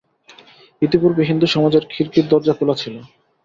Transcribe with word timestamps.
ইতিপূর্বে 0.81 1.23
হিন্দুসমাজের 1.29 1.83
খিড়কির 1.91 2.25
দরজা 2.31 2.53
খোলা 2.53 2.75
ছিল। 2.75 2.95